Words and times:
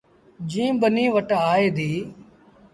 جيٚن 0.49 0.71
ٻنيٚ 0.81 1.13
وٽ 1.15 1.29
آئي 1.51 1.67
ديٚ۔ 1.77 2.01